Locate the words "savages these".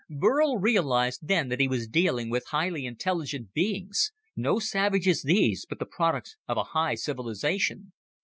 4.57-5.63